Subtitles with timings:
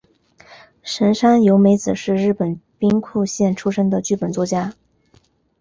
[0.81, 4.73] 神山由美子是日本兵库县出身的剧本作家。